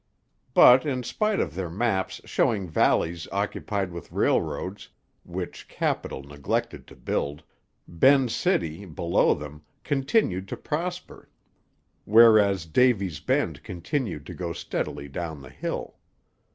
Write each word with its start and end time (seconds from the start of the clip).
But 0.55 0.83
in 0.83 1.03
spite 1.03 1.39
of 1.39 1.53
their 1.53 1.69
maps 1.69 2.21
showing 2.25 2.67
valleys 2.67 3.27
occupied 3.31 3.91
with 3.91 4.11
railroads 4.11 4.89
(which 5.23 5.67
Capital 5.67 6.23
neglected 6.23 6.87
to 6.87 6.95
build), 6.95 7.43
Ben's 7.87 8.33
City, 8.35 8.85
below 8.85 9.35
them, 9.35 9.61
continued 9.83 10.47
to 10.47 10.57
prosper, 10.57 11.29
whereas 12.05 12.65
Davy's 12.65 13.19
Bend 13.19 13.61
continued 13.61 14.25
to 14.25 14.33
go 14.33 14.53
steadily 14.53 15.07
down 15.07 15.39
the 15.39 15.51
hill. 15.51 15.97